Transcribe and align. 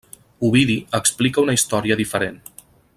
Ovidi 0.47 0.77
explica 0.99 1.45
una 1.45 1.57
història 1.59 1.99
diferent. 2.03 2.45